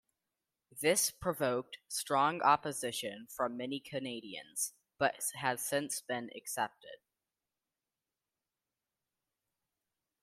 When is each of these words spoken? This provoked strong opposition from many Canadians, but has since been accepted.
This 0.81 1.11
provoked 1.11 1.77
strong 1.87 2.41
opposition 2.41 3.27
from 3.29 3.55
many 3.55 3.79
Canadians, 3.79 4.73
but 4.97 5.21
has 5.35 5.61
since 5.61 6.01
been 6.01 6.31
accepted. 6.35 7.01